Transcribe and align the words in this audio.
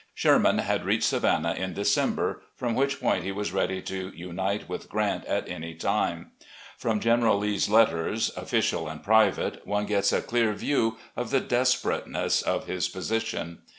Sherman 0.15 0.57
had 0.57 0.83
reached 0.83 1.03
Savannah 1.03 1.53
in 1.53 1.73
December, 1.75 2.41
from 2.55 2.73
which 2.73 2.99
point 2.99 3.23
he 3.23 3.31
was 3.31 3.51
ready 3.51 3.83
to 3.83 4.11
unite 4.15 4.67
with 4.67 4.89
Grant 4.89 5.25
at 5.25 5.47
any 5.47 5.75
time. 5.75 6.31
From 6.75 6.99
General 6.99 7.37
Lee's 7.37 7.69
letters, 7.69 8.31
official 8.35 8.89
and 8.89 9.03
private, 9.03 9.61
one 9.67 9.85
gets 9.85 10.11
a 10.11 10.19
dear 10.21 10.53
view 10.53 10.97
of 11.15 11.29
the 11.29 11.39
desperateness 11.39 12.41
of 12.41 12.65
his 12.65 12.89
position. 12.89 13.59